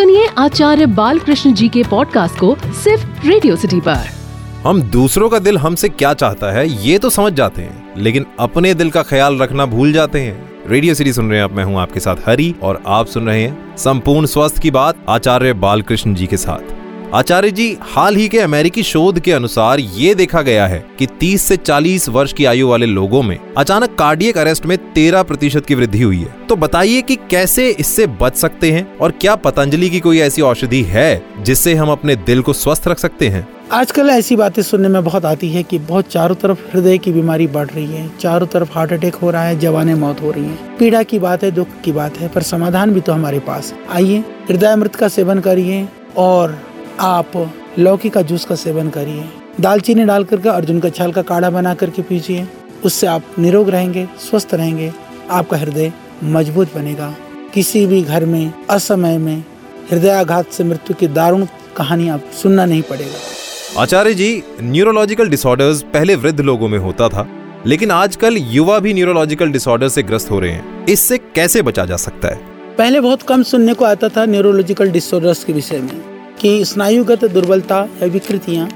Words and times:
सुनिए 0.00 0.26
आचार्य 0.38 0.84
बालकृष्ण 0.86 1.52
जी 1.54 1.68
के 1.68 1.82
पॉडकास्ट 1.82 2.38
को 2.38 2.54
सिर्फ़ 2.74 3.26
रेडियो 3.26 3.56
सिटी 3.56 3.80
पर। 3.80 4.06
हम 4.64 4.80
दूसरों 4.82 5.28
का 5.28 5.38
दिल 5.38 5.58
हमसे 5.58 5.88
क्या 5.88 6.12
चाहता 6.14 6.52
है, 6.52 6.66
ये 6.86 6.98
तो 6.98 7.10
समझ 7.10 7.32
जाते 7.32 7.62
हैं, 7.62 7.94
लेकिन 7.96 8.26
अपने 8.40 8.72
दिल 8.74 8.90
का 8.90 9.02
ख्याल 9.02 9.36
रखना 9.38 9.66
भूल 9.66 9.92
जाते 9.92 10.20
हैं। 10.20 10.68
रेडियो 10.68 10.94
सिटी 10.94 11.12
सुन 11.12 11.28
रहे 11.30 11.38
हैं 11.38 11.44
आप, 11.44 11.52
मैं 11.52 11.64
हूँ 11.64 11.78
आपके 11.78 12.00
साथ 12.00 12.16
हरी, 12.26 12.54
और 12.62 12.82
आप 12.86 13.06
सुन 13.06 13.26
रहे 13.26 13.42
हैं 13.42 13.76
संपूर्ण 13.76 14.26
स्वास्थ्य 14.26 14.60
की 14.60 14.70
बात 14.70 15.04
आचार्य 15.08 15.52
बालकृष्ण 15.52 16.14
जी 16.14 16.26
के 16.26 16.36
साथ। 16.36 16.72
आचार्य 17.14 17.50
जी, 17.50 17.76
हाल 17.82 18.16
ही 18.16 18.26
के 18.28 18.38
अमेरिकी 18.38 18.82
शोध 18.82 19.18
के 19.20 19.32
अनुसार 19.32 19.80
ये 19.80 20.14
देखा 20.14 20.42
गया 20.42 20.66
है 20.66 20.78
कि 20.98 21.06
30 21.20 21.42
से 21.42 21.56
40 21.56 22.08
वर्ष 22.08 22.32
की 22.32 22.44
आयु 22.44 22.68
वाले 22.68 22.86
लोगों 22.86 23.22
में 23.22 23.38
अचानक 23.56 23.94
कार्डियक 23.98 24.38
अरेस्ट 24.38 24.66
में 24.66 24.76
13 24.94 25.22
प्रतिशत 25.22 25.66
की 25.66 25.74
वृद्धि 25.74 26.02
हुई 26.02 26.18
है। 26.18 26.46
तो 26.48 26.56
बताइए 26.56 27.02
कि 27.02 27.16
कैसे 27.30 27.68
इससे 27.70 28.06
बच 28.20 28.36
सकते 28.36 28.70
हैं 28.72 28.86
और 28.98 29.10
क्या 29.10 29.34
पतंजलि 29.36 29.90
की 29.90 30.00
कोई 30.00 30.20
ऐसी 30.20 30.42
औषधि 30.42 30.82
है 30.82 31.22
जिससे 31.40 31.74
हम 31.74 31.90
अपने 31.90 32.16
दिल 32.16 32.42
को 32.42 32.52
स्वस्थ 32.52 32.88
रख 32.88 32.98
सकते 32.98 33.28
हैं? 33.28 33.46
आजकल 33.72 34.10
ऐसी 34.10 34.36
बातें 34.36 34.62
सुनने 34.62 34.88
में 34.88 35.02
बहुत 35.04 35.24
आती 35.24 35.50
है 35.50 35.62
कि 35.62 35.78
बहुत 35.78 36.08
चारों 36.08 36.34
तरफ़ 36.34 36.64
हृदय 36.72 36.98
की 36.98 37.12
बीमारी 37.12 37.46
बढ़ 37.46 37.66
रही 37.66 37.86
है, 37.86 38.10
चारों 38.20 38.46
तरफ़ 38.46 38.72
हार्ट 38.72 38.92
अटैक 38.92 39.14
हो 39.14 39.30
रहा 39.30 39.42
है, 39.42 39.58
जवाने 39.58 39.94
मौत 39.94 40.22
हो 40.22 40.30
रही 40.30 40.44
है। 40.44 40.76
पीड़ा 40.78 41.02
की 41.02 41.18
बात 41.18 41.44
है, 41.44 41.50
दुख 41.50 41.80
की 41.84 41.92
बात 41.92 42.18
है, 42.18 42.28
पर 42.28 42.42
समाधान 42.42 42.90
भी 42.90 43.00
तो 43.00 43.12
हमारे 43.12 43.38
पास 43.40 43.74
आइए 43.90 44.24
हृदय 44.48 44.66
अमृत 44.66 44.94
का 44.94 45.08
सेवन 45.08 45.40
करिए 45.40 45.86
और 46.16 46.58
आप 47.00 47.32
लौकी 47.78 48.08
का 48.08 48.22
जूस 48.22 48.44
का 48.44 48.54
सेवन 48.54 48.88
करिए। 48.88 49.24
दालचीनी 49.60 50.04
डाल 50.04 50.24
करके 50.24 50.48
अर्जुन 50.48 50.80
का 50.80 50.88
छाल 50.88 51.12
का 51.12 51.22
काढ़ा 51.22 51.50
बना 51.50 51.72
करके 51.74 52.02
पीजिए। 52.02 52.46
उससे 52.84 53.06
आप 53.06 53.38
निरोग 53.38 53.70
रहेंगे 53.70 54.06
स्वस्थ 54.20 54.54
रहेंगे। 54.54 54.92
आपका 55.30 55.56
हृदय 55.56 55.92
मज़बूत 56.24 56.74
बनेगा। 56.74 57.14
किसी 57.54 57.86
भी 57.86 58.02
घर 58.02 58.24
में 58.24 58.52
असमय 58.70 59.18
में 59.18 59.44
हृदयाघात 59.92 60.50
से 60.52 60.64
मृत्यु 60.64 60.96
की 60.96 61.06
दारुण 61.08 61.46
कहानी 61.76 62.08
आप 62.08 62.24
सुनना 62.42 62.64
नहीं 62.64 62.82
पड़ेगा। 62.82 63.82
आचार्य 63.82 64.14
जी 64.14 64.42
न्यूरोलॉजिकल 64.62 65.28
डिसऑर्डर्स 65.28 65.82
पहले 65.82 66.14
वृद्ध 66.16 66.40
लोगों 66.40 66.68
में 66.68 66.78
होता 66.78 67.08
था 67.08 67.26
लेकिन 67.66 67.90
आजकल 67.90 68.36
युवा 68.36 68.78
भी 68.78 68.94
न्यूरोलॉजिकल 68.94 69.50
डिसऑर्डर 69.52 69.88
से 69.88 70.02
ग्रस्त 70.02 70.30
हो 70.30 70.40
रहे 70.40 70.52
हैं। 70.52 70.86
इससे 70.86 71.18
कैसे 71.18 71.62
बचा 71.62 71.84
जा 71.86 71.96
सकता 71.96 72.28
है? 72.28 72.40
पहले 72.78 73.00
बहुत 73.00 73.22
कम 73.22 73.42
सुनने 73.42 73.74
को 73.74 73.84
आता 73.84 74.08
था 74.08 74.24
न्यूरोलॉजिकल 74.26 74.90
डिसऑर्डर्स 74.90 75.44
के 75.44 75.52
विषय 75.52 75.78
में। 75.78 76.09
कि 76.40 76.64
स्नायुगत 76.64 77.24
दुर्बलता 77.24 77.78
या 78.02 78.06
विकृतियाँ 78.08 78.68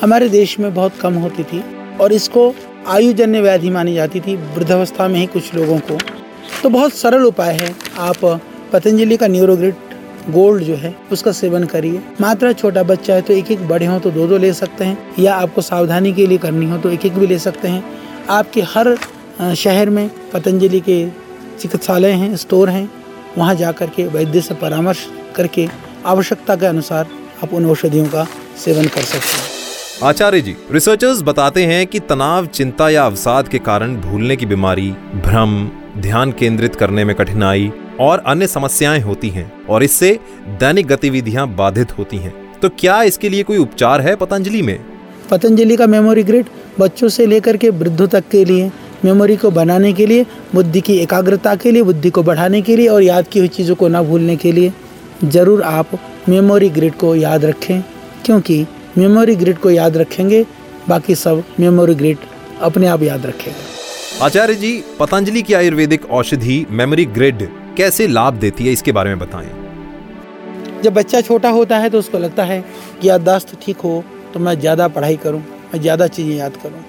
हमारे 0.00 0.28
देश 0.28 0.58
में 0.58 0.72
बहुत 0.74 0.96
कम 0.96 1.14
होती 1.14 1.44
थी 1.44 1.62
और 2.00 2.12
इसको 2.12 2.52
आयुजन्य 2.88 3.40
व्याधि 3.40 3.70
मानी 3.70 3.94
जाती 3.94 4.20
थी 4.20 4.36
वृद्धावस्था 4.54 5.08
में 5.08 5.18
ही 5.20 5.26
कुछ 5.26 5.54
लोगों 5.54 5.78
को। 5.80 5.98
तो 6.62 6.68
बहुत 6.68 6.92
सरल 6.92 7.24
उपाय 7.24 7.54
है। 7.54 7.74
आप 8.00 8.24
पतंजलि 8.72 9.16
का 9.16 9.26
न्यूरोग्रिट 9.26 9.74
गोल्ड 10.30 10.62
जो 10.64 10.74
है, 10.74 10.94
उसका 11.12 11.32
सेवन 11.32 11.64
करिए। 11.64 12.02
मात्रा 12.20 12.52
छोटा 12.52 12.82
बच्चा 12.82 13.14
है 13.14 13.22
तो 13.22 13.32
एक 13.32 13.50
एक 13.50 13.66
बड़े 13.68 13.86
हो 13.86 13.98
तो 13.98 14.10
दो 14.10 14.26
दो 14.28 14.38
ले 14.38 14.52
सकते 14.52 14.84
हैं, 14.84 14.98
या 15.18 15.34
आपको 15.34 15.60
सावधानी 15.62 16.12
के 16.12 16.26
लिए 16.26 16.38
करनी 16.38 16.70
हो 16.70 16.78
तो 16.78 16.90
एक 16.90 17.06
एक 17.06 17.14
भी 17.14 17.26
ले 17.26 17.38
सकते 17.38 17.68
हैं। 17.68 17.84
आपके 18.30 18.62
हर 18.68 18.96
शहर 19.56 19.90
में 19.90 20.08
पतंजलि 20.32 20.80
के 20.80 21.04
चिकित्सालय 21.60 22.10
हैं, 22.12 22.36
स्टोर 22.36 22.70
हैं, 22.70 22.88
वहाँ 23.38 23.54
जा 23.54 23.72
कर 23.72 23.90
के 23.90 24.06
वैद्य 24.08 24.40
से 24.40 24.54
परामर्श 24.54 25.06
करके 25.36 25.68
आवश्यकता 26.06 26.56
के 26.56 26.66
अनुसार 26.66 27.06
आप 27.42 27.54
उन 27.54 27.66
औषधियों 27.66 28.06
का 28.06 28.26
सेवन 28.64 28.86
कर 28.86 29.02
सकते 29.02 29.36
हैं। 29.36 29.46
आचार्य 30.02 30.40
जी 30.40 30.54
रिसर्चर्स 30.72 31.22
बताते 31.22 31.64
हैं 31.64 31.86
कि 31.86 32.00
तनाव 32.00 32.46
चिंता 32.46 32.88
या 32.90 33.04
अवसाद 33.06 33.48
के 33.48 33.58
कारण 33.58 33.96
भूलने 33.96 34.36
की 34.36 34.46
बीमारी 34.46 34.90
भ्रम 35.24 35.70
ध्यान 35.98 36.32
केंद्रित 36.32 36.74
करने 36.74 37.04
में 37.04 37.14
कठिनाई 37.16 37.70
और 38.00 38.18
अन्य 38.18 38.46
समस्याएँ 38.46 39.00
होती 39.00 39.28
हैं 39.28 39.52
और 39.66 39.82
इससे 39.82 40.18
दैनिक 40.60 40.86
गतिविधियाँ 40.86 41.48
बाधित 41.48 41.98
होती 41.98 42.16
हैं। 42.16 42.34
तो 42.62 42.68
क्या 42.68 43.02
इसके 43.02 43.28
लिए 43.28 43.42
कोई 43.42 43.58
उपचार 43.58 44.00
है 44.00 44.16
पतंजलि 44.16 44.62
में? 44.62 44.78
पतंजलि 45.30 45.76
का 45.76 45.86
मेमोरी 45.86 46.22
ग्रिड 46.22 46.46
बच्चों 46.80 47.08
से 47.08 47.26
लेकर 47.26 47.56
के 47.56 47.70
वृद्धों 47.70 48.06
तक 48.08 48.28
के 48.30 48.44
लिए 48.44 48.70
मेमोरी 49.04 49.36
को 49.36 49.50
बनाने 49.50 49.92
के 49.92 50.06
लिए 50.06 50.26
बुद्धि 50.54 50.80
की 50.80 50.96
एकाग्रता 50.98 51.54
के 51.54 51.70
लिए 51.70 51.82
बुद्धि 51.82 52.10
को 52.10 52.22
बढ़ाने 52.22 52.62
के 52.62 52.76
लिए 52.76 52.88
और 52.88 53.02
याद 53.02 53.28
की 53.28 53.38
हुई 53.38 53.48
चीज़ों 53.48 53.74
को 53.74 53.88
ना 53.88 54.02
भूलने 54.02 54.36
के 54.36 54.52
लिए। 54.52 54.72
ज़रूर 55.24 55.62
आप 55.62 55.90
मेमोरी 56.28 56.68
ग्रिड 56.70 56.94
को 56.94 57.14
याद 57.16 57.44
रखें 57.44 57.80
क्योंकि 58.26 58.66
मेमोरी 58.98 59.34
ग्रिड 59.36 59.58
को 59.58 59.70
याद 59.70 59.96
रखेंगे 59.96 60.44
बाकी 60.88 61.14
सब 61.14 61.42
मेमोरी 61.60 61.94
ग्रिड 61.94 62.18
अपने 62.60 62.86
आप 62.86 63.02
याद 63.02 63.26
रखेगा 63.26 64.24
आचार्य 64.24 64.54
जी 64.54 64.72
पतंजलि 65.00 65.42
की 65.42 65.54
आयुर्वेदिक 65.54 66.10
औषधि 66.10 66.64
मेमोरी 66.70 67.04
ग्रिड 67.16 67.48
कैसे 67.76 68.06
लाभ 68.06 68.34
देती 68.36 68.66
है 68.66 68.72
इसके 68.72 68.92
बारे 68.92 69.10
में 69.10 69.18
बताएँ। 69.18 69.50
जब 70.82 70.94
बच्चा 70.94 71.20
छोटा 71.20 71.50
होता 71.50 71.78
है 71.78 71.90
तो 71.90 71.98
उसको 71.98 72.18
लगता 72.18 72.44
है 72.44 72.60
कि 73.00 73.08
याददाश्त 73.08 73.56
ठीक 73.62 73.80
हो 73.80 74.02
तो 74.34 74.40
मैं 74.40 74.58
ज़्यादा 74.60 74.88
पढ़ाई 74.88 75.16
करूँ 75.16 75.40
मैं 75.40 75.80
ज़्यादा 75.80 76.06
चीज़ें 76.08 76.34
याद 76.36 76.56
करूँ। 76.62 76.84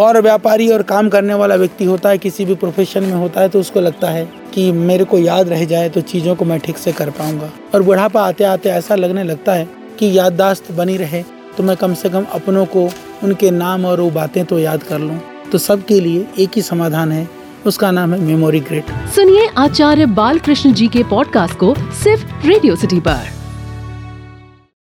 और 0.00 0.20
व्यापारी 0.22 0.68
और 0.68 0.82
काम 0.82 1.08
करने 1.08 1.34
वाला 1.34 1.54
व्यक्ति 1.54 1.84
होता 1.84 2.08
है, 2.08 2.18
किसी 2.18 2.44
भी 2.44 2.54
प्रोफेशन 2.54 3.02
में 3.02 3.12
होता 3.12 3.40
है 3.40 3.48
तो 3.48 3.60
उसको 3.60 3.80
लगता 3.80 4.10
है 4.10 4.24
कि 4.54 4.70
मेरे 4.72 5.04
को 5.04 5.18
याद 5.18 5.48
रह 5.48 5.64
जाए 5.64 5.88
तो 5.88 6.00
चीज़ों 6.02 6.34
को 6.34 6.44
मैं 6.44 6.58
ठीक 6.60 6.78
से 6.78 6.92
कर 6.92 7.10
पाऊँगा। 7.10 7.50
और 7.74 7.82
बुढ़ापा 7.82 8.22
आते 8.22 8.44
आते 8.44 8.70
ऐसा 8.70 8.94
लगने 8.94 9.24
लगता 9.24 9.52
है 9.52 9.68
कि 9.98 10.10
याददाश्त 10.18 10.70
बनी 10.72 10.96
रहे 10.96 11.22
तो 11.56 11.62
मैं 11.62 11.76
कम 11.76 11.94
से 11.94 12.08
कम 12.08 12.24
अपनों 12.32 12.64
को 12.66 12.88
उनके 13.22 13.50
नाम 13.50 13.84
और 13.84 14.00
वो 14.00 14.10
बातें 14.10 14.44
तो 14.44 14.58
याद 14.58 14.82
कर 14.82 14.98
लूँ। 14.98 15.20
तो 15.52 15.58
सबके 15.58 16.00
लिए 16.00 16.26
एक 16.38 16.50
ही 16.56 16.62
समाधान 16.62 17.12
है, 17.12 17.28
उसका 17.66 17.90
नाम 17.90 18.14
है 18.14 18.20
मेमोरी 18.20 18.60
ग्रेट 18.60 18.90
सुनिए 19.14 19.48
आचार्य 19.58 20.06
बाल 20.14 20.38
कृष्ण 20.38 20.72
जी 20.72 20.88
के 20.88 21.02
पॉडकास्ट 21.10 21.58
को 21.58 21.74
सिर्फ़ 22.02 22.46
रेडियो 22.46 22.76
सिटी 22.76 23.00
पर। 23.00 23.39